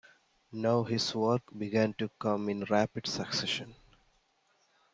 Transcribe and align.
Now 0.51 0.81
his 0.81 1.13
works 1.13 1.53
began 1.55 1.93
to 1.99 2.09
come 2.19 2.49
in 2.49 2.63
rapid 2.63 3.05
succession. 3.05 3.75